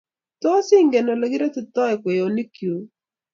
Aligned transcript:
Tos, 0.43 0.67
ingen 0.79 1.11
olegiratitoi 1.13 1.93
kwenyonikguk? 2.01 2.89